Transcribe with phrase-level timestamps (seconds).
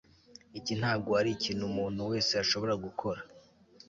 [0.59, 3.21] Iki ntabwo arikintu umuntu wese ashobora gukora